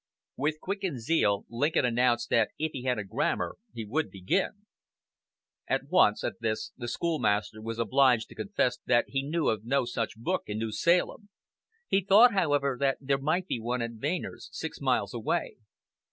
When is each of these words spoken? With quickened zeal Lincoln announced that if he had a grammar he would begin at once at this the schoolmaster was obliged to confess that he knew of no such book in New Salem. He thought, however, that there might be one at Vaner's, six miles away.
With 0.35 0.59
quickened 0.61 0.99
zeal 0.99 1.45
Lincoln 1.47 1.85
announced 1.85 2.31
that 2.31 2.49
if 2.57 2.71
he 2.71 2.85
had 2.85 2.97
a 2.97 3.03
grammar 3.03 3.57
he 3.71 3.85
would 3.85 4.09
begin 4.09 4.65
at 5.67 5.89
once 5.89 6.23
at 6.23 6.39
this 6.41 6.71
the 6.75 6.87
schoolmaster 6.87 7.61
was 7.61 7.77
obliged 7.77 8.27
to 8.29 8.33
confess 8.35 8.79
that 8.87 9.09
he 9.09 9.21
knew 9.21 9.47
of 9.47 9.63
no 9.63 9.85
such 9.85 10.17
book 10.17 10.41
in 10.47 10.57
New 10.57 10.71
Salem. 10.71 11.29
He 11.87 12.01
thought, 12.03 12.33
however, 12.33 12.77
that 12.79 12.97
there 12.99 13.19
might 13.19 13.45
be 13.45 13.59
one 13.59 13.83
at 13.83 13.99
Vaner's, 14.01 14.49
six 14.51 14.81
miles 14.81 15.13
away. 15.13 15.57